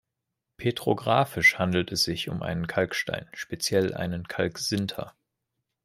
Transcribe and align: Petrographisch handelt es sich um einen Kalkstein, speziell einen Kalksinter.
Petrographisch 0.57 1.59
handelt 1.59 1.91
es 1.91 2.03
sich 2.05 2.27
um 2.29 2.41
einen 2.41 2.65
Kalkstein, 2.65 3.27
speziell 3.35 3.93
einen 3.93 4.27
Kalksinter. 4.27 5.13